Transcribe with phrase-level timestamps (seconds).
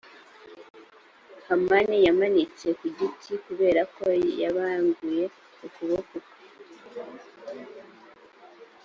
[1.47, 4.05] hamani yamanitswe ku giti kubera ko
[4.41, 5.25] yabanguye
[5.65, 6.43] ukuboko kwe